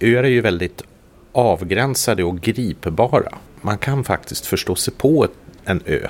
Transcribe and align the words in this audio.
Öar 0.00 0.24
är 0.24 0.28
ju 0.28 0.40
väldigt 0.40 0.82
avgränsade 1.32 2.24
och 2.24 2.40
gripbara. 2.40 3.38
Man 3.60 3.78
kan 3.78 4.04
faktiskt 4.04 4.46
förstå 4.46 4.74
sig 4.74 4.94
på 4.94 5.28
en 5.64 5.82
ö. 5.86 6.08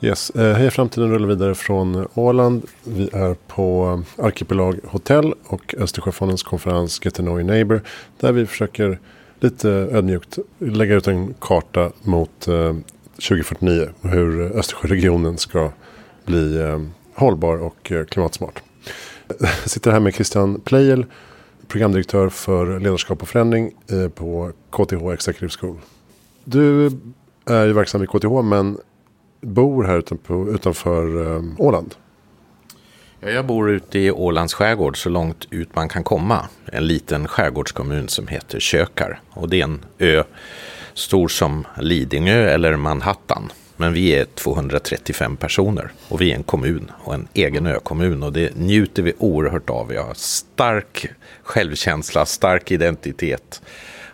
Yes. 0.00 0.30
Eh, 0.30 0.70
Framtiden 0.70 1.10
rullar 1.10 1.28
vidare 1.28 1.54
från 1.54 2.06
Åland. 2.14 2.66
Vi 2.84 3.10
är 3.12 3.34
på 3.34 4.02
Arkipelag 4.18 4.78
Hotel 4.84 5.34
och 5.46 5.74
Östersjöfondens 5.78 6.42
konferens 6.42 7.00
Get 7.04 7.14
to 7.14 7.22
know 7.22 7.40
your 7.40 7.50
neighbor. 7.50 7.82
Där 8.20 8.32
vi 8.32 8.46
försöker 8.46 8.98
lite 9.40 9.70
ödmjukt 9.70 10.38
lägga 10.58 10.94
ut 10.94 11.06
en 11.06 11.34
karta 11.40 11.92
mot 12.02 12.48
eh, 12.48 12.76
2049. 13.14 13.88
Hur 14.02 14.40
Östersjöregionen 14.40 15.38
ska 15.38 15.70
bli 16.24 16.60
eh, 16.60 16.80
hållbar 17.14 17.56
och 17.56 17.92
eh, 17.92 18.04
klimatsmart. 18.04 18.62
Jag 19.40 19.48
sitter 19.66 19.90
här 19.90 20.00
med 20.00 20.14
Christian 20.14 20.60
Pleijel, 20.60 21.06
programdirektör 21.68 22.28
för 22.28 22.80
ledarskap 22.80 23.22
och 23.22 23.28
förändring 23.28 23.72
på 24.14 24.52
KTH 24.70 25.12
Executive 25.12 25.50
School. 25.60 25.76
Du 26.44 26.90
är 27.44 27.66
ju 27.66 27.72
verksam 27.72 28.02
i 28.02 28.06
KTH 28.06 28.42
men 28.42 28.78
bor 29.40 29.84
här 29.84 29.98
utanpå, 29.98 30.48
utanför 30.48 31.16
um, 31.16 31.56
Åland. 31.58 31.94
Ja, 33.20 33.30
jag 33.30 33.46
bor 33.46 33.70
ute 33.70 33.98
i 33.98 34.10
Ålands 34.10 34.54
skärgård 34.54 35.02
så 35.02 35.08
långt 35.08 35.46
ut 35.50 35.74
man 35.74 35.88
kan 35.88 36.04
komma. 36.04 36.48
En 36.72 36.86
liten 36.86 37.28
skärgårdskommun 37.28 38.08
som 38.08 38.28
heter 38.28 38.60
Kökar. 38.60 39.20
Och 39.30 39.48
det 39.48 39.60
är 39.60 39.64
en 39.64 39.84
ö 39.98 40.24
stor 40.94 41.28
som 41.28 41.66
Lidingö 41.76 42.48
eller 42.48 42.76
Manhattan. 42.76 43.52
Men 43.76 43.92
vi 43.92 44.10
är 44.10 44.24
235 44.24 45.36
personer 45.36 45.90
och 46.08 46.20
vi 46.20 46.30
är 46.30 46.34
en 46.34 46.42
kommun 46.42 46.90
och 47.04 47.14
en 47.14 47.28
egen 47.34 47.66
ökommun 47.66 48.22
och 48.22 48.32
det 48.32 48.56
njuter 48.56 49.02
vi 49.02 49.12
oerhört 49.18 49.70
av. 49.70 49.88
Vi 49.88 49.96
har 49.96 50.14
stark 50.14 51.06
självkänsla, 51.42 52.26
stark 52.26 52.70
identitet 52.70 53.62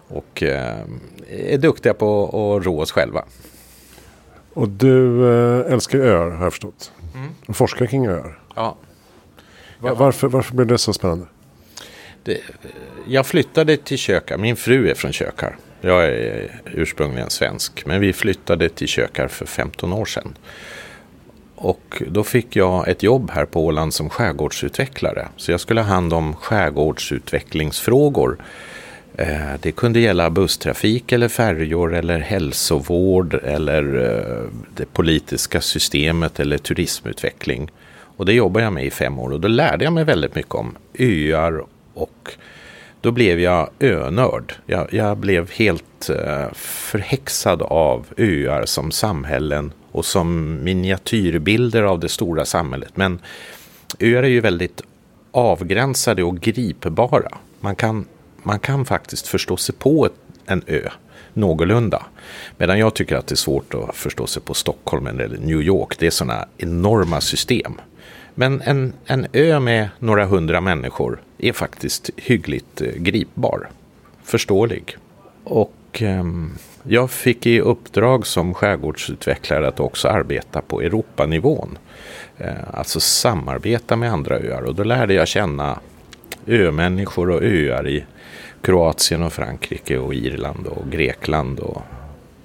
och 0.09 0.42
eh, 0.42 0.78
är 1.28 1.59
duktiga 1.59 1.94
på 1.94 2.25
att 2.25 2.66
rå 2.66 2.81
oss 2.81 2.92
själva. 2.92 3.25
Och 4.55 4.69
du 4.69 5.28
äh, 5.28 5.72
älskar 5.72 5.98
öar 5.98 6.30
har 6.30 6.44
jag 6.44 6.52
förstått. 6.52 6.92
Mm. 7.14 7.28
Och 7.47 7.56
forskar 7.56 7.86
kring 7.86 8.06
öar. 8.06 8.38
Ja. 8.55 8.77
Var, 9.78 9.94
varför, 9.94 10.28
varför 10.28 10.55
blev 10.55 10.66
det 10.66 10.78
så 10.78 10.92
spännande? 10.92 11.27
Det, 12.22 12.41
jag 13.06 13.27
flyttade 13.27 13.77
till 13.77 13.98
Kökar. 13.98 14.38
Min 14.38 14.56
fru 14.56 14.91
är 14.91 14.94
från 14.94 15.12
Kökar. 15.12 15.56
Jag 15.80 16.05
är 16.05 16.60
ursprungligen 16.64 17.30
svensk. 17.30 17.86
Men 17.86 18.00
vi 18.00 18.12
flyttade 18.12 18.69
till 18.69 18.88
Kökar 18.88 19.28
för 19.28 19.47
15 19.47 19.92
år 19.92 20.05
sedan. 20.05 20.34
Och 21.55 22.02
då 22.08 22.25
fick 22.25 22.56
jag 22.56 22.88
ett 22.88 23.02
jobb 23.02 23.30
här 23.30 23.44
på 23.44 23.64
Åland 23.64 23.94
som 23.94 24.10
skärgårdsutvecklare. 24.10 25.28
Så 25.36 25.50
jag 25.50 25.60
skulle 25.60 25.80
ha 25.80 25.88
hand 25.88 26.12
om 26.12 26.36
skärgårdsutvecklingsfrågor 26.36 28.36
Eh, 28.36 28.42
Eh, 29.19 29.55
det 29.61 29.73
kunde 29.73 30.01
gälla 30.01 30.31
busstrafik 30.31 31.12
eller 31.12 31.29
färjor 31.29 31.95
eller 31.95 32.19
hälsovård 32.19 33.34
eller 33.34 33.83
eh, 33.84 34.51
det 34.77 34.93
politiska 34.93 35.61
systemet 35.61 36.41
eller 36.41 36.59
turismutveckling. 36.59 37.71
Och 38.17 38.27
det 38.27 38.33
jobbade 38.33 38.65
jag 38.65 38.73
med 38.73 38.87
i 38.87 38.91
fem 38.91 39.19
år 39.19 39.31
och 39.31 39.41
då 39.41 39.48
lärde 39.48 39.84
jag 39.84 39.93
mig 39.93 40.05
väldigt 40.05 40.34
mycket 40.34 40.55
om 40.55 40.77
öar 40.98 41.65
och 41.95 42.31
då 43.00 43.11
blev 43.11 43.41
jag 43.41 43.71
önörd. 43.81 44.55
Jag, 44.66 44.94
jag 44.94 45.17
blev 45.17 45.50
helt 45.50 46.11
eh, 46.11 46.53
förhäxad 46.55 47.62
av 47.62 48.06
öar 48.17 48.67
som 48.67 48.91
samhällen 48.91 49.72
och 49.93 50.05
som 50.05 50.59
miniatyrbilder 50.65 51.83
av 51.83 52.00
det 52.00 52.09
stora 52.09 52.44
samhället. 52.44 52.97
Men 52.97 53.19
öar 54.00 54.22
är 54.22 54.28
ju 54.28 54.41
väldigt 54.41 54.83
avgränsade 55.31 56.22
och 56.22 56.41
gripbara. 56.41 57.38
Man 57.61 57.77
kan 57.77 58.06
man 58.44 58.59
kan 58.59 58.84
faktiskt 58.84 59.27
förstå 59.27 59.56
sig 59.56 59.75
på 59.75 60.09
en 60.47 60.62
ö 60.66 60.88
någorlunda. 61.32 62.06
Medan 62.59 62.78
jag 62.78 62.94
tycker 62.94 63.16
att 63.16 63.27
det 63.27 63.34
är 63.34 63.37
svårt 63.37 63.75
att 63.75 63.97
förstå 63.97 64.27
sig 64.27 64.43
på 64.43 64.55
Stockholm 64.55 65.06
eller 65.06 65.28
New 65.28 65.62
York. 65.62 65.99
Det 65.99 66.06
är 66.06 66.10
sådana 66.10 66.49
enorma 66.59 67.21
system. 67.21 67.81
Men 68.34 68.60
en, 68.60 68.93
en 69.06 69.27
ö 69.32 69.60
med 69.60 69.88
några 69.99 70.25
hundra 70.25 70.60
människor 70.60 71.22
är 71.38 71.53
faktiskt 71.53 72.10
hyggligt 72.16 72.81
eh, 72.81 72.93
gripbar. 72.97 73.69
Förståelig. 74.22 74.97
Och 75.44 76.03
eh, 76.03 76.25
jag 76.82 77.11
fick 77.11 77.47
i 77.47 77.61
uppdrag 77.61 78.26
som 78.26 78.55
skärgårdsutvecklare 78.55 79.69
att 79.69 79.81
också 79.81 80.09
arbeta 80.09 80.61
på 80.61 80.81
Europanivån. 80.81 81.78
Eh, 82.38 82.55
alltså 82.72 83.00
samarbeta 83.00 83.97
med 83.97 84.12
andra 84.12 84.38
öar 84.38 84.62
och 84.62 84.75
då 84.75 84.84
lärde 84.84 85.15
jag 85.15 85.28
känna 85.28 85.78
ömänniskor 86.47 87.31
och 87.31 87.43
öar 87.43 87.88
i 87.88 88.05
Kroatien 88.64 89.22
och 89.22 89.32
Frankrike 89.32 89.98
och 89.98 90.14
Irland 90.14 90.66
och 90.66 90.91
Grekland 90.91 91.60
och 91.60 91.82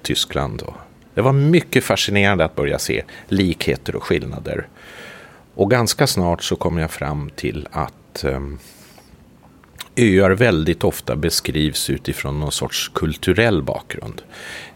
Tyskland. 0.02 0.62
Och 0.62 0.74
det 1.14 1.20
var 1.20 1.32
mycket 1.32 1.84
fascinerande 1.84 2.44
att 2.44 2.56
börja 2.56 2.78
se 2.78 3.02
likheter 3.28 3.96
och 3.96 4.02
skillnader. 4.02 4.68
Och 5.54 5.70
ganska 5.70 6.06
snart 6.06 6.42
så 6.42 6.56
kom 6.56 6.78
jag 6.78 6.90
fram 6.90 7.30
till 7.36 7.68
att 7.70 8.24
ehm, 8.24 8.58
öar 10.00 10.30
väldigt 10.30 10.84
ofta 10.84 11.16
beskrivs 11.16 11.90
utifrån 11.90 12.40
någon 12.40 12.52
sorts 12.52 12.88
kulturell 12.94 13.62
bakgrund. 13.62 14.22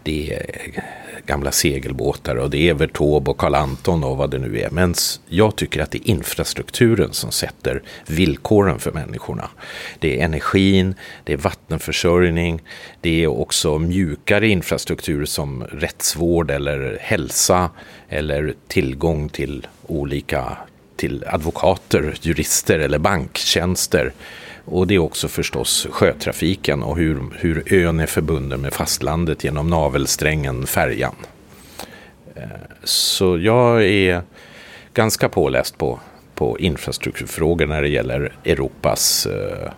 Det 0.03 0.33
är 0.33 0.83
gamla 1.27 1.53
segelbåtar 1.53 2.37
och 2.37 2.51
det 2.51 2.59
är 2.59 2.71
Evert 2.71 2.93
Taube 2.93 3.31
och 3.31 3.39
Karl 3.39 3.55
Anton 3.55 4.05
och 4.05 4.17
vad 4.17 4.31
det 4.31 4.39
nu 4.39 4.61
är. 4.61 4.71
Men 4.71 4.95
jag 5.29 5.57
tycker 5.57 5.83
att 5.83 5.91
det 5.91 5.99
är 5.99 6.11
infrastrukturen 6.11 7.13
som 7.13 7.33
sätter 7.33 7.83
villkoren 8.07 8.79
för 8.79 8.93
människorna. 8.93 9.49
Det 9.99 10.21
är 10.21 10.25
energin, 10.25 10.95
det 11.25 11.33
är 11.33 11.37
vattenförsörjning, 11.37 12.63
det 13.01 13.25
är 13.25 13.27
också 13.27 13.79
mjukare 13.79 14.49
infrastruktur 14.49 15.25
som 15.25 15.65
rättsvård 15.65 16.51
eller 16.51 16.99
hälsa 17.01 17.71
eller 18.09 18.55
tillgång 18.69 19.29
till 19.29 19.67
olika 19.87 20.57
till 20.97 21.25
advokater, 21.27 22.15
jurister 22.23 22.79
eller 22.79 22.99
banktjänster. 22.99 24.13
Och 24.65 24.87
det 24.87 24.95
är 24.95 24.99
också 24.99 25.29
förstås 25.29 25.87
sjötrafiken 25.91 26.83
och 26.83 26.97
hur, 26.97 27.23
hur 27.35 27.75
ön 27.75 28.01
är 28.01 28.07
förbunden 28.07 28.61
med 28.61 28.73
fastlandet 28.73 29.45
genom 29.45 29.71
navelsträngen 29.71 30.67
färjan. 30.67 31.15
Eh, 32.35 32.43
så 32.85 33.39
jag 33.39 33.85
är 33.85 34.23
ganska 34.95 35.29
påläst 35.29 35.79
på, 35.79 36.01
på 36.35 36.59
infrastrukturfrågor 36.59 37.67
när 37.67 37.83
det 37.83 37.89
gäller 37.89 38.33
Europas, 38.45 39.27
eh, 39.27 39.71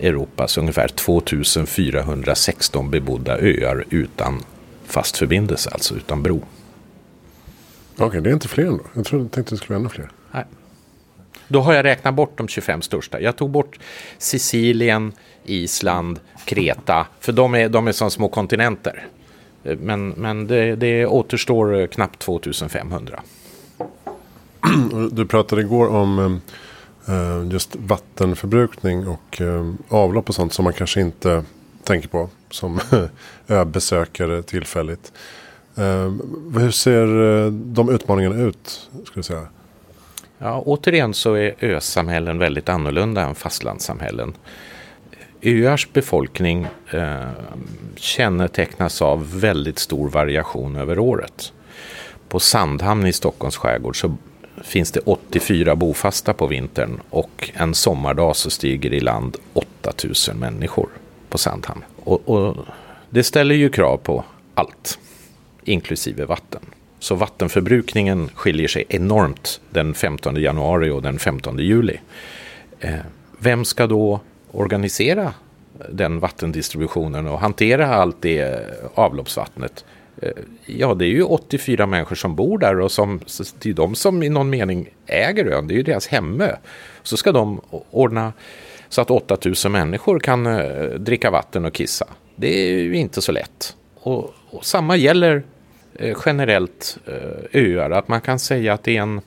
Europas 0.00 0.58
ungefär 0.58 0.88
2416 0.88 2.90
bebodda 2.90 3.38
öar 3.38 3.84
utan 3.90 4.42
fast 4.84 5.16
förbindelse, 5.16 5.70
alltså 5.70 5.94
utan 5.94 6.22
bro. 6.22 6.42
Okej, 7.94 8.06
okay, 8.06 8.20
det 8.20 8.30
är 8.30 8.34
inte 8.34 8.48
fler 8.48 8.64
ändå. 8.64 8.84
Jag 8.94 9.04
trodde, 9.04 9.28
tänkte 9.28 9.54
det 9.54 9.58
skulle 9.58 9.78
vara 9.78 9.80
ännu 9.80 9.88
fler. 9.88 10.10
Nej. 10.32 10.44
Då 11.50 11.60
har 11.60 11.74
jag 11.74 11.84
räknat 11.84 12.14
bort 12.14 12.38
de 12.38 12.48
25 12.48 12.82
största. 12.82 13.20
Jag 13.20 13.36
tog 13.36 13.50
bort 13.50 13.78
Sicilien, 14.18 15.12
Island, 15.44 16.20
Kreta. 16.44 17.06
För 17.20 17.32
de 17.32 17.54
är, 17.54 17.68
de 17.68 17.88
är 17.88 17.92
som 17.92 18.10
små 18.10 18.28
kontinenter. 18.28 19.06
Men, 19.62 20.08
men 20.08 20.46
det, 20.46 20.76
det 20.76 21.06
återstår 21.06 21.80
eh, 21.80 21.86
knappt 21.86 22.18
2500. 22.18 23.22
Du 25.12 25.26
pratade 25.26 25.62
igår 25.62 25.88
om 25.88 26.40
eh, 27.06 27.14
eh, 27.14 27.52
just 27.52 27.76
vattenförbrukning 27.76 29.08
och 29.08 29.42
avlopp 29.88 30.28
och 30.28 30.34
sånt 30.34 30.52
som 30.52 30.64
man 30.64 30.72
kanske 30.72 31.00
inte 31.00 31.44
tänker 31.84 32.08
på 32.08 32.28
som 32.50 32.80
öbesökare 33.48 34.42
tillfälligt. 34.42 35.12
Hur 36.54 36.70
ser 36.70 37.06
de 37.50 37.90
utmaningarna 37.90 38.36
ut? 38.36 38.90
Skulle 38.90 39.18
jag 39.18 39.24
säga? 39.24 39.46
Ja, 40.42 40.62
återigen 40.66 41.14
så 41.14 41.34
är 41.34 41.64
ösamhällen 41.64 42.38
väldigt 42.38 42.68
annorlunda 42.68 43.22
än 43.22 43.34
fastlandssamhällen. 43.34 44.34
Öars 45.42 45.92
befolkning 45.92 46.66
eh, 46.92 47.28
kännetecknas 47.96 49.02
av 49.02 49.40
väldigt 49.40 49.78
stor 49.78 50.08
variation 50.08 50.76
över 50.76 50.98
året. 50.98 51.52
På 52.28 52.40
Sandhamn 52.40 53.06
i 53.06 53.12
Stockholms 53.12 53.56
skärgård 53.56 54.00
så 54.00 54.16
finns 54.62 54.92
det 54.92 55.00
84 55.00 55.76
bofasta 55.76 56.32
på 56.32 56.46
vintern 56.46 57.00
och 57.10 57.50
en 57.54 57.74
sommardag 57.74 58.36
så 58.36 58.50
stiger 58.50 58.94
i 58.94 59.00
land 59.00 59.36
8000 59.52 60.38
människor 60.38 60.88
på 61.28 61.38
Sandhamn. 61.38 61.84
Och, 62.04 62.28
och 62.28 62.56
det 63.10 63.22
ställer 63.22 63.54
ju 63.54 63.68
krav 63.68 63.96
på 63.96 64.24
allt, 64.54 64.98
inklusive 65.64 66.24
vatten. 66.24 66.62
Så 67.00 67.14
vattenförbrukningen 67.14 68.30
skiljer 68.34 68.68
sig 68.68 68.84
enormt 68.88 69.60
den 69.70 69.94
15 69.94 70.36
januari 70.36 70.90
och 70.90 71.02
den 71.02 71.18
15 71.18 71.58
juli. 71.58 72.00
Eh, 72.80 72.94
vem 73.38 73.64
ska 73.64 73.86
då 73.86 74.20
organisera 74.50 75.34
den 75.88 76.20
vattendistributionen 76.20 77.26
och 77.26 77.40
hantera 77.40 77.94
allt 77.94 78.16
det 78.22 78.40
eh, 78.40 78.58
avloppsvattnet? 78.94 79.84
Eh, 80.22 80.30
ja, 80.66 80.94
det 80.94 81.04
är 81.04 81.10
ju 81.10 81.22
84 81.22 81.86
människor 81.86 82.16
som 82.16 82.36
bor 82.36 82.58
där 82.58 82.80
och 82.80 82.92
som, 82.92 83.20
det 83.58 83.70
är 83.70 83.74
de 83.74 83.94
som 83.94 84.22
i 84.22 84.28
någon 84.28 84.50
mening 84.50 84.88
äger 85.06 85.46
ön. 85.46 85.66
Det 85.66 85.74
är 85.74 85.76
ju 85.76 85.82
deras 85.82 86.06
hemmö. 86.06 86.56
Så 87.02 87.16
ska 87.16 87.32
de 87.32 87.60
ordna 87.90 88.32
så 88.88 89.00
att 89.00 89.10
8000 89.10 89.72
människor 89.72 90.18
kan 90.18 90.44
dricka 91.04 91.30
vatten 91.30 91.64
och 91.64 91.72
kissa. 91.72 92.06
Det 92.36 92.70
är 92.70 92.72
ju 92.72 92.96
inte 92.96 93.22
så 93.22 93.32
lätt. 93.32 93.76
Och, 93.94 94.34
och 94.50 94.64
samma 94.64 94.96
gäller 94.96 95.42
Eh, 96.00 96.16
generellt 96.26 96.98
eh, 97.06 97.60
öar. 97.62 97.90
Att 97.90 98.08
man 98.08 98.20
kan 98.20 98.38
säga 98.38 98.72
att 98.74 98.84
det 98.84 98.96
är 98.96 99.02
en, 99.02 99.20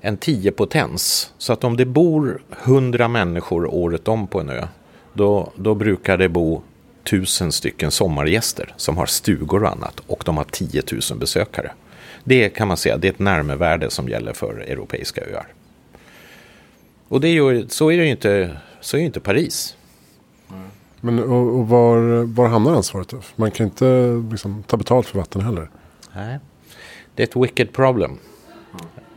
en 0.00 0.16
tiopotens. 0.16 1.32
Så 1.38 1.52
att 1.52 1.64
om 1.64 1.76
det 1.76 1.84
bor 1.84 2.42
100 2.64 3.08
människor 3.08 3.74
året 3.74 4.08
om 4.08 4.26
på 4.26 4.40
en 4.40 4.50
ö. 4.50 4.66
Då, 5.12 5.52
då 5.56 5.74
brukar 5.74 6.18
det 6.18 6.28
bo 6.28 6.62
tusen 7.04 7.52
stycken 7.52 7.90
sommargäster 7.90 8.74
som 8.76 8.96
har 8.96 9.06
stugor 9.06 9.62
och 9.62 9.70
annat. 9.70 10.00
Och 10.06 10.22
de 10.26 10.36
har 10.36 10.44
10 10.44 10.82
000 11.10 11.18
besökare. 11.18 11.72
Det 12.24 12.48
kan 12.48 12.68
man 12.68 12.76
säga, 12.76 12.96
det 12.96 13.08
är 13.08 13.12
ett 13.12 13.18
närmevärde 13.18 13.90
som 13.90 14.08
gäller 14.08 14.32
för 14.32 14.54
europeiska 14.54 15.20
öar. 15.20 15.46
Och 17.08 17.20
det 17.20 17.28
är 17.28 17.32
ju, 17.32 17.68
så 17.68 17.90
är 17.90 17.96
det 17.96 18.04
ju 18.04 18.10
inte, 18.10 18.56
så 18.80 18.96
är 18.96 19.00
ju 19.00 19.06
inte 19.06 19.20
Paris. 19.20 19.76
Men 21.00 21.18
och, 21.18 21.58
och 21.58 21.68
var, 21.68 22.22
var 22.34 22.48
hamnar 22.48 22.74
ansvaret? 22.74 23.14
Man 23.36 23.50
kan 23.50 23.66
inte 23.66 24.22
liksom, 24.30 24.62
ta 24.62 24.76
betalt 24.76 25.06
för 25.06 25.18
vatten 25.18 25.42
heller. 25.42 25.68
Nej. 26.16 26.38
Det 27.14 27.22
är 27.22 27.26
ett 27.26 27.36
wicked 27.36 27.72
problem. 27.72 28.18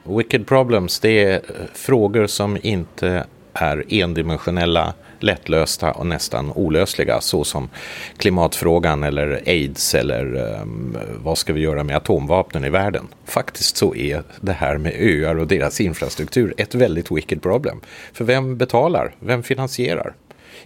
Wicked 0.03 0.47
problems 0.47 0.99
det 0.99 1.23
är 1.23 1.33
eh, 1.33 1.41
frågor 1.73 2.27
som 2.27 2.57
inte 2.61 3.25
är 3.53 3.93
endimensionella, 3.93 4.93
lättlösta 5.19 5.91
och 5.91 6.07
nästan 6.07 6.51
olösliga. 6.51 7.21
Såsom 7.21 7.69
klimatfrågan 8.17 9.03
eller 9.03 9.41
aids 9.45 9.95
eller 9.95 10.35
um, 10.61 10.97
vad 11.23 11.37
ska 11.37 11.53
vi 11.53 11.61
göra 11.61 11.83
med 11.83 11.95
atomvapnen 11.95 12.65
i 12.65 12.69
världen. 12.69 13.07
Faktiskt 13.25 13.77
så 13.77 13.95
är 13.95 14.23
det 14.41 14.51
här 14.51 14.77
med 14.77 14.93
öar 14.99 15.35
och 15.39 15.47
deras 15.47 15.81
infrastruktur 15.81 16.53
ett 16.57 16.75
väldigt 16.75 17.11
wicked 17.11 17.41
problem. 17.41 17.81
För 18.13 18.25
vem 18.25 18.57
betalar? 18.57 19.15
Vem 19.19 19.43
finansierar? 19.43 20.13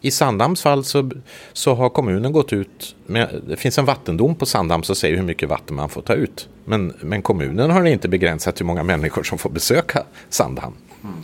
I 0.01 0.12
Sandhamns 0.12 0.62
fall 0.62 0.84
så, 0.84 1.12
så 1.54 1.74
har 1.74 1.90
kommunen 1.90 2.31
gått 2.31 2.54
ut 2.54 2.96
med, 3.06 3.42
det 3.48 3.57
finns 3.57 3.78
en 3.78 3.86
vattendom 3.86 4.36
på 4.36 4.46
Sandhamn 4.46 4.84
som 4.84 4.96
säger 4.96 5.16
hur 5.16 5.24
mycket 5.24 5.50
vatten 5.50 5.75
man 5.75 5.90
får 5.90 6.01
ta 6.01 6.13
ut. 6.13 6.50
Men, 6.66 6.94
men 7.01 7.22
kommunen 7.22 7.72
har 7.72 7.86
inte 7.86 8.07
begränsat 8.07 8.62
hur 8.62 8.66
många 8.66 8.84
människor 8.84 9.24
som 9.24 9.38
får 9.38 9.50
besöka 9.50 10.04
Sandhamn. 10.30 10.75
Mm. 11.04 11.16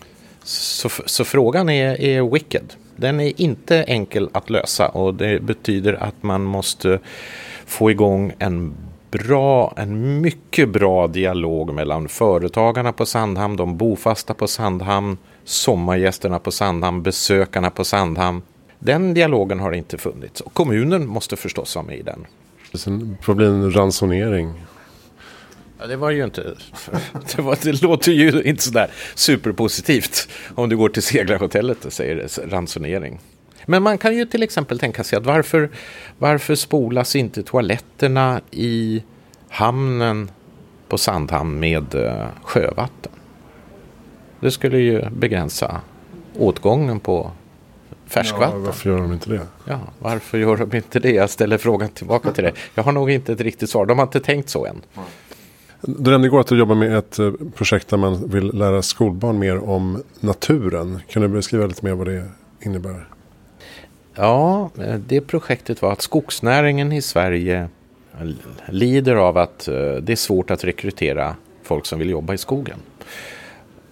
Så, 0.43 0.89
så 1.05 1.25
frågan 1.25 1.69
är, 1.69 2.01
är 2.01 2.31
wicked. 2.31 2.73
Den 2.95 3.19
är 3.19 3.41
inte 3.41 3.83
enkel 3.83 4.29
att 4.31 4.49
lösa 4.49 4.87
och 4.87 5.13
det 5.13 5.41
betyder 5.41 5.93
att 5.93 6.23
man 6.23 6.43
måste 6.43 6.99
få 7.65 7.91
igång 7.91 8.33
en 8.39 8.73
bra, 9.11 9.73
en 9.77 10.21
mycket 10.21 10.69
bra 10.69 11.07
dialog 11.07 11.73
mellan 11.73 12.07
företagarna 12.07 12.93
på 12.93 13.05
Sandhamn, 13.05 13.55
de 13.55 13.77
bofasta 13.77 14.33
på 14.33 14.47
Sandhamn, 14.47 15.17
sommargästerna 15.43 16.39
på 16.39 16.51
Sandhamn, 16.51 17.03
besökarna 17.03 17.69
på 17.69 17.83
Sandhamn 17.83 18.41
den 18.79 19.13
dialogen 19.13 19.59
har 19.59 19.71
inte 19.71 19.97
funnits 19.97 20.41
och 20.41 20.53
kommunen 20.53 21.07
måste 21.07 21.35
förstås 21.35 21.75
vara 21.75 21.85
med 21.85 21.97
i 21.97 22.01
den. 22.01 22.25
Sen 22.73 23.17
en 23.27 23.71
ransonering. 23.71 24.53
Ja, 25.79 25.87
det 25.87 25.95
var 25.95 26.09
ju 26.09 26.23
inte... 26.23 26.55
Det, 27.35 27.41
var, 27.41 27.57
det 27.61 27.81
låter 27.81 28.11
ju 28.11 28.43
inte 28.43 28.63
sådär 28.63 28.91
superpositivt 29.15 30.29
om 30.55 30.69
du 30.69 30.77
går 30.77 30.89
till 30.89 31.03
seglarhotellet 31.03 31.85
och 31.85 31.93
säger 31.93 32.29
ransonering. 32.49 33.19
Men 33.65 33.83
man 33.83 33.97
kan 33.97 34.15
ju 34.15 34.25
till 34.25 34.43
exempel 34.43 34.79
tänka 34.79 35.03
sig 35.03 35.17
att 35.17 35.25
varför, 35.25 35.69
varför 36.17 36.55
spolas 36.55 37.15
inte 37.15 37.43
toaletterna 37.43 38.41
i 38.51 39.03
hamnen 39.49 40.31
på 40.87 40.97
Sandhamn 40.97 41.59
med 41.59 41.95
uh, 41.95 42.25
sjövatten? 42.43 43.11
Det 44.39 44.51
skulle 44.51 44.77
ju 44.77 45.09
begränsa 45.09 45.81
åtgången 46.37 46.99
på 46.99 47.31
färskvatten. 48.15 48.59
Ja, 48.59 48.65
varför 48.65 48.89
gör 48.89 48.97
de 48.97 49.13
inte 49.13 49.29
det? 49.29 49.41
Ja, 49.65 49.79
varför 49.99 50.37
gör 50.37 50.57
de 50.57 50.77
inte 50.77 50.99
det? 50.99 51.11
Jag 51.11 51.29
ställer 51.29 51.57
frågan 51.57 51.89
tillbaka 51.89 52.31
till 52.31 52.43
dig. 52.43 52.53
Jag 52.75 52.83
har 52.83 52.91
nog 52.91 53.11
inte 53.11 53.33
ett 53.33 53.41
riktigt 53.41 53.69
svar. 53.69 53.85
De 53.85 53.97
har 53.99 54.05
inte 54.05 54.19
tänkt 54.19 54.49
så 54.49 54.65
än. 54.65 54.81
Du 55.81 56.11
nämnde 56.11 56.27
igår 56.27 56.39
att 56.39 56.47
du 56.47 56.59
jobbar 56.59 56.75
med 56.75 56.97
ett 56.97 57.19
eh, 57.19 57.31
projekt 57.55 57.87
där 57.87 57.97
man 57.97 58.29
vill 58.29 58.47
lära 58.53 58.81
skolbarn 58.81 59.39
mer 59.39 59.69
om 59.69 60.03
naturen. 60.19 60.99
Kan 61.07 61.21
du 61.21 61.27
beskriva 61.27 61.67
lite 61.67 61.85
mer 61.85 61.93
vad 61.93 62.07
det 62.07 62.25
innebär? 62.59 63.07
Ja, 64.15 64.69
eh, 64.79 64.95
det 64.95 65.21
projektet 65.21 65.81
var 65.81 65.91
att 65.91 66.01
skogsnäringen 66.01 66.91
i 66.91 67.01
Sverige 67.01 67.69
lider 68.69 69.15
av 69.15 69.37
att 69.37 69.67
eh, 69.67 69.73
det 70.01 70.11
är 70.11 70.15
svårt 70.15 70.51
att 70.51 70.63
rekrytera 70.63 71.35
folk 71.63 71.85
som 71.85 71.99
vill 71.99 72.09
jobba 72.09 72.33
i 72.33 72.37
skogen. 72.37 72.77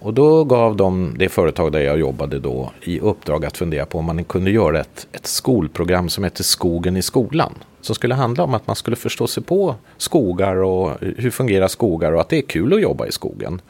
Och 0.04 0.14
då 0.14 0.44
gav 0.44 0.76
de 0.76 1.16
det 1.18 1.30
företag 1.30 1.72
där 1.72 1.80
jag 1.80 2.00
jobbade 2.00 2.40
då 2.40 2.72
i 2.82 3.00
uppdrag 3.00 3.46
att 3.46 3.58
fundera 3.58 3.86
på 3.86 4.00
om 4.00 4.06
man 4.06 4.24
kunde 4.24 4.52
göra 4.52 4.80
ett, 4.80 5.08
ett 5.12 5.28
skolprogram 5.28 6.10
som 6.10 6.24
heter 6.24 6.44
Skogen 6.44 6.98
i 6.98 7.02
skolan. 7.02 7.54
Som 7.82 7.96
skulle 7.96 8.16
handla 8.16 8.44
om 8.44 8.54
att 8.54 8.68
man 8.68 8.76
skulle 8.76 8.96
förstå 8.96 9.28
sig 9.28 9.44
på 9.44 9.76
skogar 9.98 10.56
och 10.56 10.92
hur 11.00 11.32
fungerar 11.32 11.68
skogar 11.68 12.12
och 12.12 12.22
att 12.22 12.30
det 12.30 12.38
är 12.38 12.42
kul 12.42 12.74
att 12.74 12.82
jobba 12.82 13.08
i 13.08 13.12
skogen. 13.12 13.62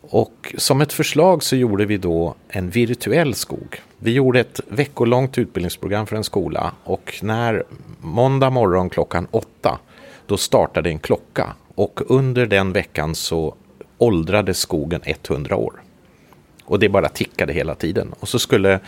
Och 0.00 0.54
som 0.58 0.80
ett 0.80 0.92
förslag 0.92 1.42
så 1.42 1.56
gjorde 1.56 1.84
vi 1.84 1.96
då 1.96 2.34
en 2.48 2.70
virtuell 2.70 3.34
skog. 3.34 3.80
Vi 3.98 4.12
gjorde 4.12 4.40
ett 4.40 4.60
veckolångt 4.68 5.38
utbildningsprogram 5.38 6.06
för 6.06 6.16
en 6.16 6.24
skola 6.24 6.72
och 6.84 7.14
när 7.22 7.64
måndag 8.00 8.50
morgon 8.50 8.90
klockan 8.90 9.26
åtta 9.30 9.78
då 10.26 10.36
startade 10.36 10.90
en 10.90 10.98
klocka 10.98 11.54
och 11.74 12.00
under 12.08 12.46
den 12.46 12.72
veckan 12.72 13.14
så 13.14 13.54
åldrades 13.98 14.58
skogen 14.58 15.00
100 15.04 15.56
år. 15.56 15.82
Och 16.64 16.78
det 16.78 16.88
bara 16.88 17.08
tickade 17.08 17.52
hela 17.52 17.74
tiden. 17.74 18.14
Och 18.20 18.28
så 18.28 18.38
skulle 18.38 18.80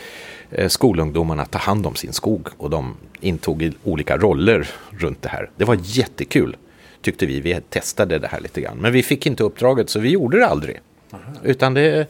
eh, 0.50 0.69
skolungdomarna 0.69 1.44
ta 1.44 1.58
hand 1.58 1.87
om 1.87 1.94
sin 1.94 2.12
skog 2.12 2.49
och 2.56 2.70
de 2.70 2.96
intog 3.20 3.72
olika 3.84 4.16
roller 4.16 4.69
runt 4.90 5.22
det 5.22 5.28
här. 5.28 5.50
Det 5.56 5.64
var 5.64 5.78
jättekul 5.82 6.56
tyckte 7.02 7.26
vi. 7.26 7.40
Vi 7.40 7.60
testade 7.69 8.19
det 8.19 8.28
här 8.28 8.40
lite 8.40 8.60
grann. 8.60 8.78
Men 8.78 8.93
vi 8.93 9.02
fick 9.02 9.26
inte 9.26 9.44
uppdraget 9.44 9.90
så 9.90 10.00
vi 10.00 10.10
gjorde 10.10 10.38
det 10.38 10.46
aldrig. 10.46 10.81
Aha. 11.11 11.33
Utan 11.42 11.75
det 11.75 12.09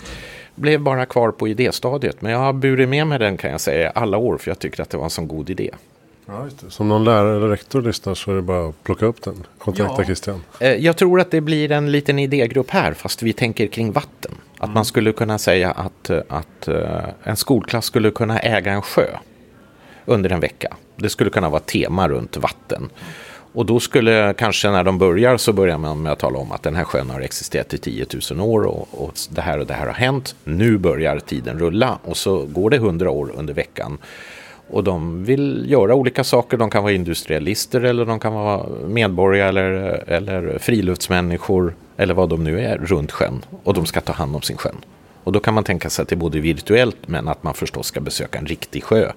blev 0.54 0.80
bara 0.80 1.06
kvar 1.06 1.30
på 1.30 1.48
idéstadiet. 1.48 2.22
Men 2.22 2.32
jag 2.32 2.38
har 2.38 2.52
burit 2.52 2.88
med 2.88 3.06
mig 3.06 3.18
den 3.18 3.36
kan 3.36 3.50
jag 3.50 3.60
säga 3.60 3.90
alla 3.90 4.16
år 4.16 4.38
för 4.38 4.50
jag 4.50 4.58
tyckte 4.58 4.82
att 4.82 4.90
det 4.90 4.96
var 4.96 5.04
en 5.04 5.10
sån 5.10 5.28
god 5.28 5.50
idé. 5.50 5.70
Ja, 6.28 6.48
Som 6.68 6.88
någon 6.88 7.04
lärare 7.04 7.36
eller 7.36 7.48
rektor 7.48 7.82
lyssnar 7.82 8.14
så 8.14 8.30
är 8.30 8.34
det 8.34 8.42
bara 8.42 8.68
att 8.68 8.82
plocka 8.82 9.06
upp 9.06 9.22
den. 9.22 9.46
Kontakta 9.58 9.94
ja. 9.98 10.04
Christian. 10.04 10.42
Eh, 10.60 10.72
jag 10.72 10.96
tror 10.96 11.20
att 11.20 11.30
det 11.30 11.40
blir 11.40 11.72
en 11.72 11.92
liten 11.92 12.18
idégrupp 12.18 12.70
här 12.70 12.94
fast 12.94 13.22
vi 13.22 13.32
tänker 13.32 13.66
kring 13.66 13.92
vatten. 13.92 14.34
Att 14.58 14.64
mm. 14.64 14.74
man 14.74 14.84
skulle 14.84 15.12
kunna 15.12 15.38
säga 15.38 15.70
att, 15.70 16.10
att 16.28 16.68
eh, 16.68 17.04
en 17.22 17.36
skolklass 17.36 17.84
skulle 17.84 18.10
kunna 18.10 18.38
äga 18.38 18.72
en 18.72 18.82
sjö 18.82 19.06
under 20.04 20.30
en 20.30 20.40
vecka. 20.40 20.76
Det 20.96 21.08
skulle 21.08 21.30
kunna 21.30 21.50
vara 21.50 21.60
tema 21.60 22.08
runt 22.08 22.36
vatten. 22.36 22.90
Och 23.52 23.66
då 23.66 23.80
skulle 23.80 24.34
kanske 24.38 24.70
när 24.70 24.84
de 24.84 24.98
börjar 24.98 25.36
så 25.36 25.52
börjar 25.52 25.78
man 25.78 26.02
med 26.02 26.12
att 26.12 26.18
tala 26.18 26.38
om 26.38 26.52
att 26.52 26.62
den 26.62 26.76
här 26.76 26.84
sjön 26.84 27.10
har 27.10 27.20
existerat 27.20 27.74
i 27.74 27.78
10 27.78 28.06
000 28.30 28.40
år 28.40 28.62
och, 28.62 28.88
och 28.90 29.12
det 29.30 29.40
här 29.40 29.58
och 29.58 29.66
det 29.66 29.74
här 29.74 29.86
har 29.86 29.94
hänt. 29.94 30.34
Nu 30.44 30.78
börjar 30.78 31.18
tiden 31.18 31.58
rulla 31.58 31.98
och 32.04 32.16
så 32.16 32.46
går 32.46 32.70
det 32.70 32.76
100 32.76 33.10
år 33.10 33.32
under 33.36 33.54
veckan. 33.54 33.98
Och 34.70 34.84
de 34.84 35.24
vill 35.24 35.64
göra 35.68 35.94
olika 35.94 36.24
saker. 36.24 36.56
De 36.56 36.70
kan 36.70 36.82
vara 36.82 36.92
industrialister 36.92 37.80
eller 37.80 38.04
de 38.04 38.20
kan 38.20 38.34
vara 38.34 38.66
medborgare 38.86 39.48
eller, 39.48 40.04
eller 40.08 40.58
friluftsmänniskor 40.58 41.74
eller 41.96 42.14
vad 42.14 42.28
de 42.28 42.44
nu 42.44 42.60
är 42.60 42.78
runt 42.78 43.12
sjön. 43.12 43.44
Och 43.62 43.74
de 43.74 43.86
ska 43.86 44.00
ta 44.00 44.12
hand 44.12 44.36
om 44.36 44.42
sin 44.42 44.56
sjön. 44.56 44.76
Och 45.24 45.32
då 45.32 45.40
kan 45.40 45.54
man 45.54 45.64
tänka 45.64 45.90
sig 45.90 46.02
att 46.02 46.08
det 46.08 46.14
är 46.14 46.16
både 46.16 46.40
virtuellt 46.40 47.08
men 47.08 47.28
att 47.28 47.42
man 47.42 47.54
förstås 47.54 47.86
ska 47.86 48.00
besöka 48.00 48.38
en 48.38 48.46
riktig 48.46 48.84
sjö. 48.84 49.12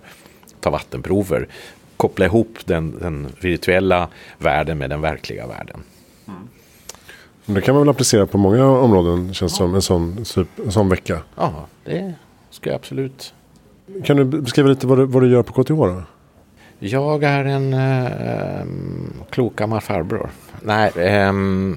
Ta 0.59 0.69
vattenprover. 0.69 1.47
Koppla 1.97 2.25
ihop 2.25 2.57
den, 2.65 2.99
den 2.99 3.27
virtuella 3.41 4.07
världen 4.37 4.77
med 4.77 4.89
den 4.89 5.01
verkliga 5.01 5.47
världen. 5.47 5.83
Mm. 6.27 6.47
Det 7.45 7.61
kan 7.61 7.75
man 7.75 7.83
väl 7.83 7.89
applicera 7.89 8.25
på 8.25 8.37
många 8.37 8.65
områden 8.65 9.33
känns 9.33 9.55
som 9.55 9.75
en 9.75 9.81
sån, 9.81 10.25
en 10.65 10.71
sån 10.71 10.89
vecka. 10.89 11.21
Ja, 11.35 11.67
det 11.85 12.13
ska 12.49 12.69
jag 12.69 12.75
absolut 12.75 13.33
kan 14.03 14.17
du 14.17 14.23
beskriva 14.25 14.69
lite 14.69 14.87
vad 14.87 14.97
du, 14.97 15.05
vad 15.05 15.23
du 15.23 15.29
gör 15.29 15.43
på 15.43 15.63
KTH 15.63 15.73
då? 15.73 16.03
Jag 16.79 17.23
är 17.23 17.45
en 17.45 17.73
eh, 17.73 18.65
klok 19.29 19.55
gammal 19.55 19.81
farbror. 19.81 20.29
Nej, 20.61 20.91
eh, 20.95 21.33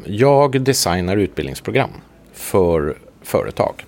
jag 0.06 0.60
designar 0.60 1.16
utbildningsprogram 1.16 1.90
för 2.32 2.94
företag. 3.22 3.84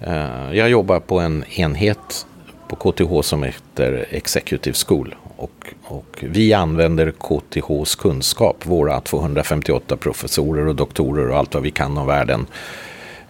Eh, 0.00 0.52
jag 0.52 0.70
jobbar 0.70 1.00
på 1.00 1.20
en 1.20 1.44
enhet 1.44 2.26
på 2.68 2.76
KTH 2.76 3.20
som 3.22 3.42
heter 3.42 4.06
Executive 4.10 4.76
School. 4.86 5.14
Och, 5.36 5.74
och 5.84 6.18
vi 6.20 6.52
använder 6.52 7.10
KTHs 7.10 7.94
kunskap, 7.94 8.66
våra 8.66 9.00
258 9.00 9.96
professorer 9.96 10.66
och 10.66 10.76
doktorer 10.76 11.30
och 11.30 11.38
allt 11.38 11.54
vad 11.54 11.62
vi 11.62 11.70
kan 11.70 11.98
om 11.98 12.06
världen 12.06 12.40
eh, 12.40 12.46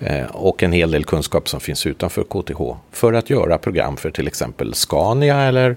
Eh, 0.04 0.26
och 0.26 0.62
en 0.62 0.72
hel 0.72 0.90
del 0.90 1.04
kunskap 1.04 1.48
som 1.48 1.60
finns 1.60 1.86
utanför 1.86 2.22
KTH 2.22 2.60
för 2.90 3.12
att 3.12 3.30
göra 3.30 3.58
program 3.58 3.96
för 3.96 4.10
till 4.10 4.26
exempel 4.26 4.74
Scania 4.74 5.42
eller 5.42 5.76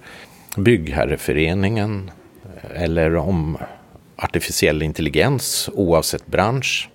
Byggherreföreningen 0.57 2.11
eh, 2.43 2.83
eller 2.83 3.15
om 3.15 3.57
artificiell 4.15 4.81
intelligens 4.81 5.69
oavsett 5.73 6.25
bransch. 6.25 6.89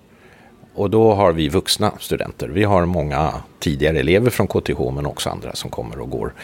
Och 0.74 0.90
då 0.90 1.14
har 1.14 1.32
vi 1.32 1.48
vuxna 1.48 1.92
studenter. 1.98 2.48
Vi 2.48 2.64
har 2.64 2.86
många 2.86 3.32
tidigare 3.58 3.98
elever 3.98 4.30
från 4.30 4.46
KTH 4.46 4.90
men 4.94 5.06
också 5.06 5.30
andra 5.30 5.54
som 5.54 5.70
kommer 5.70 6.00
och 6.00 6.10
går 6.10 6.34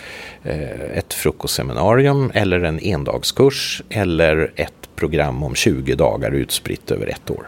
eh, 0.43 0.99
ett 0.99 1.15
frukostseminarium 1.15 2.31
eller 2.35 2.61
en 2.61 2.81
endagskurs 2.83 3.83
eller 3.91 4.53
ett 4.57 4.89
program 4.97 5.43
om 5.43 5.55
20 5.55 5.95
dagar 5.95 6.31
utspritt 6.31 6.91
över 6.91 7.07
ett 7.07 7.31
år. 7.31 7.47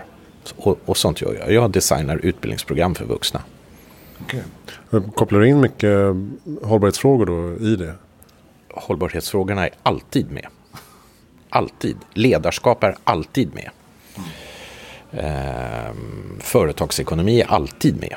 Och, 0.57 0.79
och 0.85 0.97
sånt 0.97 1.21
gör 1.21 1.35
jag. 1.35 1.53
Jag 1.53 1.71
designar 1.71 2.21
utbildningsprogram 2.23 2.95
för 2.95 3.05
vuxna. 3.05 3.43
Okay. 4.25 4.41
Kopplar 5.15 5.41
du 5.41 5.49
in 5.49 5.61
mycket 5.61 5.93
hållbarhetsfrågor 6.63 7.27
då 7.27 7.67
i 7.67 7.77
det? 7.77 7.95
Hållbarhetsfrågorna 8.75 9.67
är 9.67 9.71
alltid 9.83 10.31
med. 10.31 10.47
Alltid. 11.51 11.97
Ledarskap 12.15 12.85
är 12.85 12.97
alltid 13.05 13.51
med. 13.55 13.71
Eh, 15.13 15.95
företagsekonomi 16.41 17.41
är 17.41 17.47
alltid 17.47 18.01
med. 18.01 18.17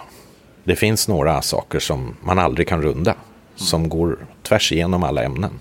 Det 0.63 0.75
finns 0.75 1.07
några 1.07 1.41
saker 1.41 1.79
som 1.79 2.15
man 2.21 2.39
aldrig 2.39 2.67
kan 2.67 2.81
runda. 2.81 3.15
Som 3.55 3.89
går 3.89 4.17
tvärs 4.43 4.71
igenom 4.71 5.03
alla 5.03 5.23
ämnen. 5.23 5.59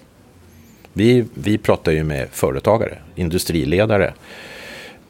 Vi, 0.93 1.25
vi 1.35 1.59
pratar 1.59 1.93
ju 1.93 2.05
med 2.05 2.29
företagare, 2.31 2.99
industriledare. 3.15 4.15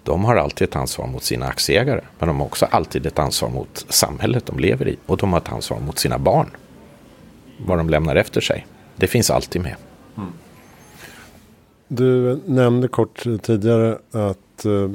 De 0.02 0.24
har 0.24 0.36
alltid 0.36 0.68
ett 0.68 0.76
ansvar 0.76 1.06
mot 1.06 1.22
sina 1.22 1.46
aktieägare. 1.46 2.00
Men 2.18 2.28
de 2.28 2.40
har 2.40 2.46
också 2.46 2.66
alltid 2.66 3.06
ett 3.06 3.18
ansvar 3.18 3.48
mot 3.48 3.86
samhället 3.88 4.46
de 4.46 4.58
lever 4.58 4.88
i. 4.88 4.96
Och 5.06 5.16
de 5.16 5.32
har 5.32 5.40
ett 5.40 5.52
ansvar 5.52 5.80
mot 5.80 5.98
sina 5.98 6.18
barn. 6.18 6.50
Vad 7.66 7.78
de 7.78 7.90
lämnar 7.90 8.16
efter 8.16 8.40
sig. 8.40 8.66
Det 8.96 9.06
finns 9.06 9.30
alltid 9.30 9.62
med. 9.62 9.76
Mm. 10.16 10.32
Du 11.88 12.40
nämnde 12.46 12.88
kort 12.88 13.22
tidigare 13.42 13.98
att 14.10 14.64
eh, 14.64 14.90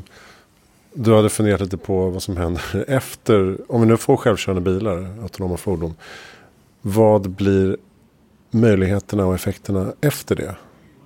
du 0.94 1.16
hade 1.16 1.30
funderat 1.30 1.62
lite 1.62 1.78
på 1.78 2.10
vad 2.10 2.24
som 2.24 2.38
händer 2.38 2.86
efter. 2.88 3.58
Om 3.68 3.82
vi 3.82 3.88
nu 3.88 3.98
får 3.98 4.18
självkörande 4.18 4.62
bilar, 4.62 5.22
autonoma 5.22 5.58
fordon. 5.58 5.96
Vad 6.82 7.30
blir 7.30 7.78
möjligheterna 8.52 9.26
och 9.26 9.36
effekterna 9.36 9.94
efter 10.02 10.36
det? 10.36 10.56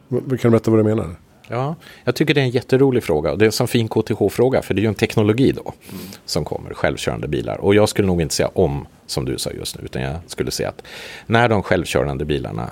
Kan 0.10 0.38
du 0.42 0.50
berätta 0.50 0.72
vad 0.72 0.80
du 0.80 0.84
menar? 0.84 1.16
Ja, 1.52 1.76
jag 2.04 2.16
tycker 2.16 2.34
det 2.34 2.42
är 2.42 2.46
en 2.46 2.50
jätterolig 2.50 3.04
fråga. 3.04 3.36
Det 3.36 3.44
är 3.44 3.48
en 3.48 3.52
sån 3.52 3.68
fin 3.68 3.88
KTH-fråga, 3.88 4.62
för 4.62 4.74
det 4.74 4.80
är 4.80 4.84
ju 4.84 4.88
en 4.88 4.96
teknologi 4.96 5.52
då 5.52 5.62
mm. 5.62 6.02
som 6.26 6.46
kommer, 6.46 6.74
självkörande 6.74 7.28
bilar. 7.28 7.58
Och 7.58 7.76
jag 7.76 7.90
skulle 7.90 8.08
nog 8.08 8.22
inte 8.22 8.36
säga 8.36 8.50
om, 8.54 8.88
som 9.06 9.26
du 9.26 9.38
sa 9.38 9.52
just 9.52 9.78
nu, 9.78 9.86
utan 9.86 10.02
jag 10.02 10.16
skulle 10.28 10.52
säga 10.52 10.70
att 10.70 10.84
när 11.26 11.50
de 11.50 11.64
självkörande 11.64 12.26
bilarna 12.26 12.70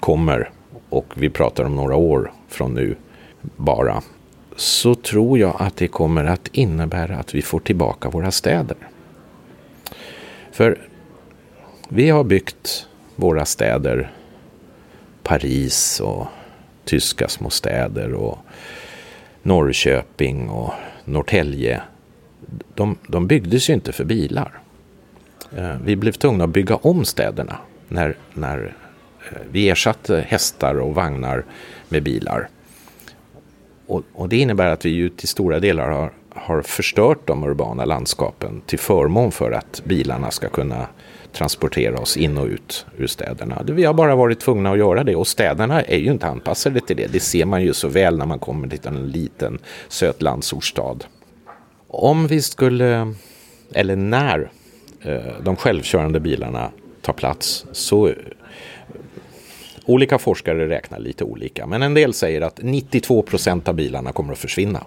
kommer, 0.00 0.50
och 0.88 1.06
vi 1.14 1.30
pratar 1.30 1.64
om 1.64 1.76
några 1.76 1.96
år 1.96 2.32
från 2.48 2.74
nu 2.74 2.96
bara, 3.56 4.02
så 4.56 4.94
tror 4.94 5.38
jag 5.38 5.56
att 5.58 5.76
det 5.76 5.88
kommer 5.88 6.24
att 6.24 6.48
innebära 6.52 7.16
att 7.16 7.34
vi 7.34 7.42
får 7.42 7.60
tillbaka 7.60 8.10
våra 8.10 8.30
städer. 8.30 8.76
För 10.52 10.88
vi 11.88 12.10
har 12.10 12.24
byggt 12.24 12.86
våra 13.16 13.44
städer, 13.44 14.12
Paris 15.22 16.00
och 16.00 16.26
tyska 16.88 17.28
små 17.28 17.50
städer 17.50 18.14
och 18.14 18.38
Norrköping 19.42 20.48
och 20.48 20.72
Norrtälje. 21.04 21.82
De, 22.74 22.98
de 23.08 23.26
byggdes 23.26 23.70
ju 23.70 23.74
inte 23.74 23.92
för 23.92 24.04
bilar. 24.04 24.60
Eh, 25.56 25.76
vi 25.84 25.96
blev 25.96 26.12
tvungna 26.12 26.44
att 26.44 26.50
bygga 26.50 26.76
om 26.76 27.04
städerna 27.04 27.56
när, 27.88 28.16
när 28.34 28.74
eh, 29.30 29.38
vi 29.50 29.68
ersatte 29.68 30.24
hästar 30.28 30.74
och 30.80 30.94
vagnar 30.94 31.44
med 31.88 32.02
bilar. 32.02 32.48
Och, 33.88 34.02
och, 34.12 34.28
det 34.28 34.36
innebär 34.36 34.66
att 34.66 34.84
vi 34.84 34.90
ju 34.90 35.08
till 35.08 35.28
stora 35.28 35.60
delar 35.60 35.90
har, 35.90 36.12
har 36.34 36.62
förstört 36.62 37.26
de 37.26 37.44
urbana 37.44 37.84
landskapen 37.84 38.60
till 38.66 38.78
förmån 38.78 39.32
för 39.32 39.52
att 39.52 39.82
bilarna 39.84 40.30
ska 40.30 40.48
kunna 40.48 40.86
transportera 41.32 41.98
oss 41.98 42.16
in 42.16 42.38
och 42.38 42.46
ut 42.46 42.86
ur 42.96 43.06
städerna. 43.06 43.62
Vi 43.66 43.84
har 43.84 43.94
bara 43.94 44.16
varit 44.16 44.40
tvungna 44.40 44.70
att 44.70 44.78
göra 44.78 45.04
det 45.04 45.16
och 45.16 45.26
städerna 45.26 45.82
är 45.82 45.98
ju 45.98 46.10
inte 46.10 46.26
anpassade 46.26 46.80
till 46.80 46.96
det. 46.96 47.06
Det 47.12 47.20
ser 47.20 47.44
man 47.44 47.62
ju 47.62 47.72
så 47.72 47.88
väl 47.88 48.18
när 48.18 48.26
man 48.26 48.38
kommer 48.38 48.68
till 48.68 48.86
en 48.86 49.06
liten 49.10 49.58
söt 49.88 50.22
landsortsstad. 50.22 50.96
Om 51.88 52.26
vi 52.26 52.42
skulle, 52.42 53.14
eller 53.72 53.96
när 53.96 54.50
eh, 55.02 55.42
de 55.42 55.56
självkörande 55.56 56.20
bilarna 56.20 56.70
tar 57.02 57.12
plats 57.12 57.66
så 57.72 58.12
Olika 59.88 60.18
forskare 60.18 60.68
räknar 60.68 60.98
lite 60.98 61.24
olika, 61.24 61.66
men 61.66 61.82
en 61.82 61.94
del 61.94 62.14
säger 62.14 62.40
att 62.40 62.60
92 62.62 63.22
procent 63.22 63.68
av 63.68 63.74
bilarna 63.74 64.12
kommer 64.12 64.32
att 64.32 64.38
försvinna. 64.38 64.84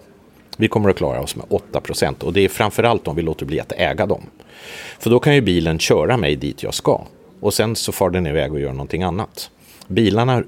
Vi 0.57 0.67
kommer 0.67 0.89
att 0.89 0.97
klara 0.97 1.21
oss 1.21 1.35
med 1.35 1.45
8 1.49 1.81
procent 1.81 2.23
och 2.23 2.33
det 2.33 2.41
är 2.41 2.49
framförallt 2.49 3.07
om 3.07 3.15
vi 3.15 3.21
låter 3.21 3.45
bli 3.45 3.59
att 3.59 3.71
äga 3.71 4.05
dem. 4.05 4.21
För 4.99 5.09
då 5.09 5.19
kan 5.19 5.35
ju 5.35 5.41
bilen 5.41 5.79
köra 5.79 6.17
mig 6.17 6.35
dit 6.35 6.63
jag 6.63 6.73
ska 6.73 7.01
och 7.39 7.53
sen 7.53 7.75
så 7.75 7.91
far 7.91 8.09
den 8.09 8.27
iväg 8.27 8.53
och 8.53 8.59
gör 8.59 8.71
någonting 8.71 9.03
annat. 9.03 9.51
Bilarna 9.87 10.43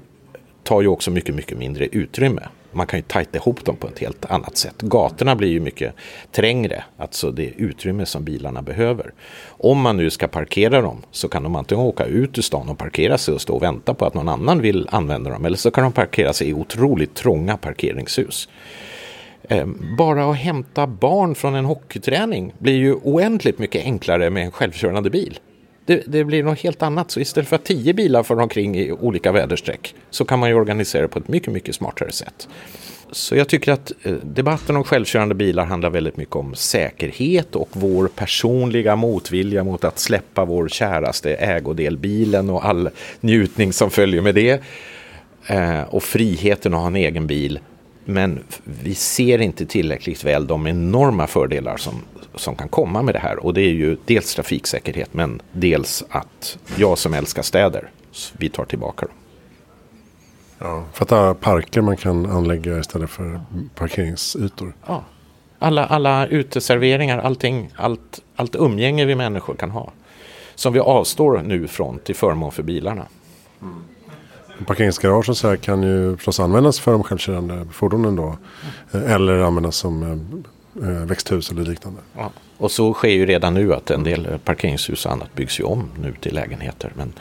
tar 0.62 0.82
ju 0.82 0.88
också 0.88 1.10
mycket, 1.10 1.34
mycket 1.34 1.58
mindre 1.58 1.86
utrymme. 1.86 2.42
Man 2.74 2.86
kan 2.86 2.98
ju 2.98 3.02
tajta 3.02 3.38
ihop 3.38 3.64
dem 3.64 3.76
på 3.76 3.86
ett 3.86 3.98
helt 3.98 4.24
annat 4.24 4.56
sätt. 4.56 4.82
Gatorna 4.82 5.36
blir 5.36 5.48
ju 5.48 5.60
mycket 5.60 5.94
trängre, 6.32 6.84
alltså 6.96 7.30
det 7.30 7.52
utrymme 7.56 8.06
som 8.06 8.24
bilarna 8.24 8.62
behöver. 8.62 9.12
Om 9.48 9.80
man 9.80 9.96
nu 9.96 10.10
ska 10.10 10.28
parkera 10.28 10.80
dem 10.80 11.02
så 11.10 11.28
kan 11.28 11.42
de 11.42 11.56
antingen 11.56 11.84
åka 11.84 12.04
ut 12.04 12.38
ur 12.38 12.42
stan 12.42 12.68
och 12.68 12.78
parkera 12.78 13.18
sig 13.18 13.34
och 13.34 13.40
stå 13.40 13.54
och 13.54 13.62
vänta 13.62 13.94
på 13.94 14.06
att 14.06 14.14
någon 14.14 14.28
annan 14.28 14.60
vill 14.60 14.88
använda 14.90 15.30
dem. 15.30 15.44
Eller 15.44 15.56
så 15.56 15.70
kan 15.70 15.84
de 15.84 15.92
parkera 15.92 16.32
sig 16.32 16.48
i 16.48 16.54
otroligt 16.54 17.14
trånga 17.14 17.56
parkeringshus. 17.56 18.48
Ehm, 19.48 19.96
bara 19.98 20.30
att 20.30 20.36
hämta 20.36 20.86
barn 20.86 21.34
från 21.34 21.54
en 21.54 21.64
hockeyträning 21.64 22.54
blir 22.58 22.76
ju 22.76 22.94
oändligt 22.94 23.58
mycket 23.58 23.84
enklare 23.84 24.30
med 24.30 24.44
en 24.44 24.50
självkörande 24.50 25.10
bil. 25.10 25.38
Det, 25.86 26.02
det, 26.06 26.24
blir 26.24 26.42
något 26.42 26.60
helt 26.60 26.82
annat. 26.82 27.10
Så 27.10 27.20
istället 27.20 27.48
för 27.48 27.56
att 27.56 27.64
tio 27.64 27.94
bilar 27.94 28.22
far 28.22 28.40
omkring 28.40 28.76
i 28.76 28.92
olika 28.92 29.32
väderstreck 29.32 29.94
så 30.10 30.24
kan 30.24 30.38
man 30.38 30.48
ju 30.48 30.54
organisera 30.54 31.02
det 31.02 31.08
på 31.08 31.18
ett 31.18 31.28
mycket, 31.28 31.52
mycket 31.52 31.74
smartare 31.74 32.12
sätt. 32.12 32.48
Så 33.10 33.36
jag 33.36 33.48
tycker 33.48 33.72
att 33.72 33.92
eh, 34.02 34.12
debatten 34.12 34.76
om 34.76 34.84
självkörande 34.84 35.34
bilar 35.34 35.64
handlar 35.64 35.90
väldigt 35.90 36.16
mycket 36.16 36.36
om 36.36 36.54
säkerhet 36.54 37.56
och 37.56 37.68
vår 37.72 38.08
personliga 38.08 38.96
motvilja 38.96 39.64
mot 39.64 39.84
att 39.84 39.98
släppa 39.98 40.44
vår 40.44 40.68
käraste 40.68 41.34
ägodel, 41.34 41.96
bilen 41.96 42.50
och 42.50 42.66
all 42.66 42.90
njutning 43.20 43.72
som 43.72 43.90
följer 43.90 44.22
med 44.22 44.34
det. 44.34 44.62
Eh, 45.46 45.82
och 45.82 46.02
friheten 46.02 46.74
att 46.74 46.80
ha 46.80 46.86
en 46.86 46.96
egen 46.96 47.26
bil 47.26 47.58
men 48.04 48.44
vi 48.64 48.94
ser 48.94 49.40
inte 49.40 49.66
tillräckligt 49.66 50.24
väl 50.24 50.46
de 50.46 50.66
enorma 50.66 51.26
fördelar 51.26 51.76
som, 51.76 51.94
som 52.34 52.56
kan 52.56 52.68
komma 52.68 53.02
med 53.02 53.14
det 53.14 53.18
här. 53.18 53.44
Och 53.44 53.54
det 53.54 53.60
är 53.60 53.72
ju 53.72 53.96
dels 54.04 54.34
trafiksäkerhet 54.34 55.14
men 55.14 55.42
dels 55.52 56.04
att 56.08 56.58
jag 56.76 56.98
som 56.98 57.14
älskar 57.14 57.42
städer, 57.42 57.90
vi 58.32 58.48
tar 58.48 58.64
tillbaka 58.64 59.06
dem. 59.06 59.14
Ja, 60.58 60.84
fatta 60.92 61.34
parker 61.34 61.80
man 61.80 61.96
kan 61.96 62.26
anlägga 62.26 62.78
istället 62.78 63.10
för 63.10 63.40
parkeringsytor. 63.74 64.72
Ja, 64.86 65.04
alla, 65.58 65.86
alla 65.86 66.26
uteserveringar, 66.26 67.18
allting, 67.18 67.70
allt, 67.76 68.22
allt 68.36 68.56
umgänge 68.56 69.04
vi 69.04 69.14
människor 69.14 69.54
kan 69.54 69.70
ha. 69.70 69.92
Som 70.54 70.72
vi 70.72 70.80
avstår 70.80 71.42
nu 71.44 71.68
från 71.68 71.98
till 71.98 72.14
förmån 72.14 72.52
för 72.52 72.62
bilarna. 72.62 73.06
Mm. 73.62 73.84
Parkeringsgarage 74.66 75.28
och 75.28 75.36
så 75.36 75.48
här 75.48 75.56
kan 75.56 75.82
ju 75.82 76.16
förstås 76.16 76.40
användas 76.40 76.80
för 76.80 76.92
de 76.92 77.02
självkörande 77.02 77.66
fordonen 77.72 78.16
då. 78.16 78.36
Mm. 78.92 79.10
Eller 79.10 79.38
användas 79.38 79.76
som 79.76 80.02
eh, 80.02 80.88
eh, 80.88 81.04
växthus 81.04 81.50
eller 81.50 81.62
liknande. 81.62 82.00
Ja. 82.16 82.30
Och 82.56 82.70
så 82.70 82.92
sker 82.94 83.08
ju 83.08 83.26
redan 83.26 83.54
nu 83.54 83.74
att 83.74 83.90
en 83.90 84.04
del 84.04 84.38
parkeringshus 84.44 85.06
och 85.06 85.12
annat 85.12 85.34
byggs 85.34 85.60
ju 85.60 85.64
om 85.64 85.90
nu 85.98 86.14
till 86.20 86.34
lägenheter. 86.34 86.92
Men 86.94 87.12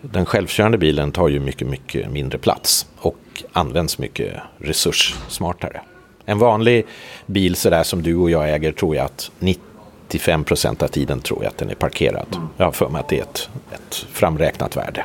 den 0.00 0.26
självkörande 0.26 0.78
bilen 0.78 1.12
tar 1.12 1.28
ju 1.28 1.40
mycket, 1.40 1.68
mycket 1.68 2.10
mindre 2.10 2.38
plats 2.38 2.86
och 2.96 3.42
används 3.52 3.98
mycket 3.98 4.34
resurssmartare. 4.58 5.80
En 6.24 6.38
vanlig 6.38 6.86
bil 7.26 7.56
sådär 7.56 7.82
som 7.82 8.02
du 8.02 8.16
och 8.16 8.30
jag 8.30 8.50
äger 8.54 8.72
tror 8.72 8.96
jag 8.96 9.04
att 9.04 9.30
95 9.38 10.44
procent 10.44 10.82
av 10.82 10.88
tiden 10.88 11.20
tror 11.20 11.42
jag 11.42 11.50
att 11.50 11.58
den 11.58 11.70
är 11.70 11.74
parkerad. 11.74 12.26
Mm. 12.32 12.48
Jag 12.56 12.64
har 12.64 12.72
för 12.72 12.88
mig 12.88 13.00
att 13.00 13.08
det 13.08 13.18
är 13.18 13.22
ett, 13.22 13.48
ett 13.72 13.94
framräknat 13.94 14.76
värde. 14.76 15.04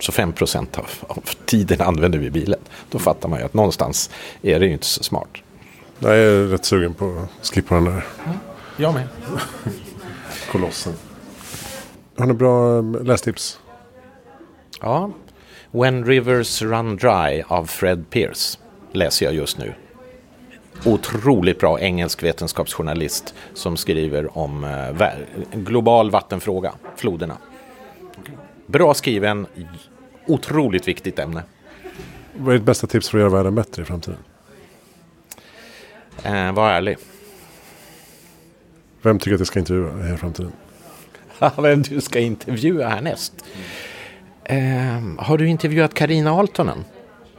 Så 0.00 0.12
5 0.12 0.32
procent 0.32 0.78
av, 0.78 0.90
av, 1.06 1.22
tiden 1.44 1.80
använder 1.80 2.18
vi 2.18 2.30
bilen. 2.30 2.60
Då 2.90 2.98
fattar 2.98 3.28
man 3.28 3.38
ju 3.38 3.44
att 3.44 3.54
någonstans 3.54 4.10
är 4.42 4.60
det 4.60 4.66
ju 4.66 4.72
inte 4.72 4.86
så 4.86 5.02
smart. 5.02 5.28
Jag 5.98 6.18
är 6.18 6.46
rätt 6.46 6.64
sugen 6.64 6.94
på 6.94 7.26
att 7.40 7.46
skippa 7.46 7.74
den 7.74 7.84
där. 7.84 8.04
Ja, 8.24 8.32
jag 8.76 8.94
med. 8.94 9.08
Kolossen. 10.52 10.92
Har 12.18 12.26
ni 12.26 12.32
bra 12.32 12.78
eh, 12.78 13.02
lästips? 13.02 13.60
Ja, 14.80 15.10
When 15.72 16.04
Rivers 16.04 16.62
Run 16.62 16.96
Dry 16.96 17.42
av 17.46 17.66
Fred 17.66 18.10
Pierce 18.10 18.58
läser 18.92 19.26
jag 19.26 19.34
just 19.34 19.58
nu. 19.58 19.74
Otroligt 20.84 21.58
bra 21.58 21.80
engelsk 21.80 22.22
vetenskapsjournalist 22.22 23.34
som 23.54 23.76
skriver 23.76 24.38
om 24.38 24.64
eh, 24.64 25.10
global 25.52 26.10
vattenfråga, 26.10 26.72
floderna. 26.96 27.36
Bra 28.66 28.94
skriven, 28.94 29.46
otroligt 30.32 30.88
viktigt 30.88 31.18
ämne. 31.18 31.42
Vad 32.36 32.54
är 32.54 32.58
ditt 32.58 32.66
bästa 32.66 32.86
tips 32.86 33.08
för 33.08 33.18
att 33.18 33.20
göra 33.20 33.30
världen 33.30 33.54
bättre 33.54 33.82
i 33.82 33.84
framtiden? 33.84 34.18
Eh, 36.22 36.52
var 36.52 36.70
ärlig. 36.70 36.96
Vem 39.02 39.18
tycker 39.18 39.34
att 39.34 39.40
jag 39.40 39.46
ska 39.46 39.58
intervjua 39.58 40.14
i 40.14 40.16
framtiden? 40.16 40.52
Vem 41.56 41.82
du 41.82 42.00
ska 42.00 42.18
intervjua 42.18 42.88
härnäst? 42.88 43.44
Eh, 44.44 44.58
har 45.18 45.38
du 45.38 45.48
intervjuat 45.48 45.94
Karina 45.94 46.30
Altonen? 46.30 46.84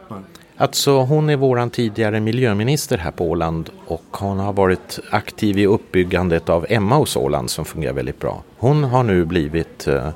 Nej. 0.09 0.19
Alltså 0.57 0.99
hon 0.99 1.29
är 1.29 1.35
våran 1.35 1.69
tidigare 1.69 2.19
miljöminister 2.19 2.97
här 2.97 3.11
på 3.11 3.29
Åland 3.29 3.69
och 3.85 4.17
hon 4.17 4.39
har 4.39 4.53
varit 4.53 4.99
aktiv 5.09 5.59
i 5.59 5.67
uppbyggandet 5.67 6.49
av 6.49 6.65
Emma 6.69 6.95
hos 6.95 7.15
Åland 7.15 7.49
som 7.49 7.65
fungerar 7.65 7.93
väldigt 7.93 8.19
bra. 8.19 8.43
Hon 8.57 8.83
har 8.83 9.03
nu 9.03 9.25
blivit 9.25 9.87
eh, 9.87 10.09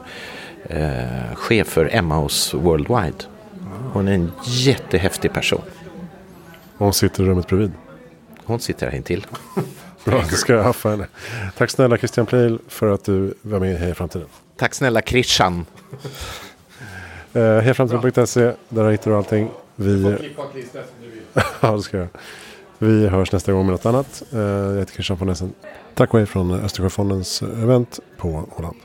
eh, 0.69 1.36
chef 1.36 1.67
för 1.67 1.89
Emma 1.91 2.15
hos 2.15 2.53
Worldwide. 2.53 3.25
Hon 3.93 4.07
är 4.07 4.13
en 4.13 4.31
jättehäftig 4.45 5.34
person. 5.34 5.62
Hon 6.77 6.93
sitter 6.93 7.24
i 7.24 7.25
rummet 7.25 7.48
bredvid? 7.48 7.72
Hon 8.45 8.60
sitter 8.60 8.88
här 8.88 8.98
intill. 8.98 9.27
Bra, 10.05 10.22
då 10.29 10.36
ska 10.36 10.53
jag 10.53 10.63
haffa 10.63 10.89
henne. 10.89 11.07
Tack 11.57 11.69
snälla 11.69 11.98
Christian 11.98 12.25
Pleil 12.25 12.60
för 12.67 12.93
att 12.93 13.03
du 13.03 13.34
var 13.41 13.60
med 13.60 13.72
i 13.72 13.75
Heja 13.75 13.95
Framtiden. 13.95 14.27
Tack 14.57 14.74
snälla 14.74 15.01
Christian. 15.01 15.65
uh, 17.36 17.41
Hejaframtiden.se, 17.41 18.51
där 18.69 18.91
hittar 18.91 19.12
du 19.12 19.17
allting. 19.17 19.50
Vi... 19.75 20.17
ja, 21.62 21.72
det 21.72 21.81
ska 21.81 21.98
jag. 21.98 22.07
Vi 22.77 23.07
hörs 23.07 23.31
nästa 23.31 23.51
gång 23.51 23.65
med 23.65 23.72
något 23.72 23.86
annat. 23.86 24.24
Uh, 24.34 24.39
jag 24.39 24.79
heter 24.79 24.93
Christian 24.93 25.17
von 25.17 25.29
Essen. 25.29 25.53
Tack 25.93 26.13
och 26.13 26.19
hej 26.19 26.27
från 26.27 26.51
Östersjöfondens 26.51 27.41
event 27.41 28.00
på 28.17 28.50
Åland. 28.57 28.75